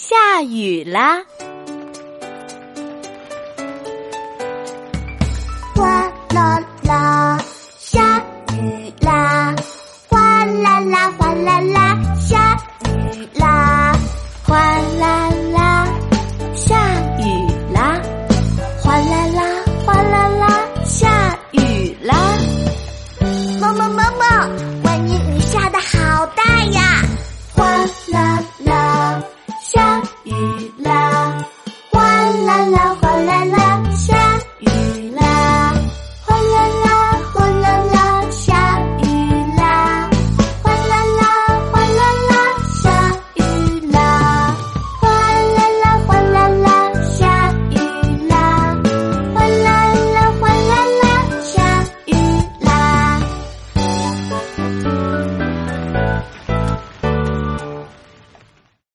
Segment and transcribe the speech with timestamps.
[0.00, 1.20] 下雨啦
[5.74, 7.36] 哗啦啦
[7.80, 8.22] 下
[8.52, 9.56] 雨啦
[10.08, 12.56] 哗啦啦哗啦啦下
[12.86, 13.92] 雨啦。
[14.44, 14.56] 哗
[15.00, 15.86] 啦啦
[16.54, 16.76] 下
[17.18, 18.00] 雨啦。
[18.80, 19.42] 哗啦啦
[19.84, 22.14] 哗啦啦下雨啦。
[23.60, 24.46] 妈妈妈妈
[24.84, 25.27] 欢迎
[32.48, 32.87] la la.